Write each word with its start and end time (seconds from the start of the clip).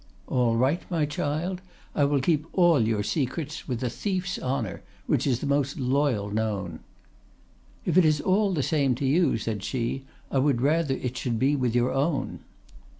"'All 0.25 0.57
right, 0.57 0.81
my 0.89 1.05
child; 1.05 1.61
I 1.93 2.05
will 2.05 2.21
keep 2.21 2.47
all 2.53 2.79
your 2.81 3.03
secrets 3.03 3.67
with 3.67 3.83
a 3.83 3.89
thief's 3.91 4.39
honor, 4.39 4.81
which 5.05 5.27
is 5.27 5.41
the 5.41 5.45
most 5.45 5.77
loyal 5.77 6.31
known.' 6.31 6.79
"'If 7.85 7.99
it 7.99 8.05
is 8.05 8.19
all 8.19 8.51
the 8.51 8.63
same 8.63 8.95
to 8.95 9.05
you,' 9.05 9.37
said 9.37 9.63
she, 9.63 10.03
'I 10.31 10.39
would 10.39 10.59
rather 10.61 10.95
it 10.95 11.17
should 11.17 11.37
be 11.37 11.55
with 11.55 11.75
your 11.75 11.91
own. 11.93 12.39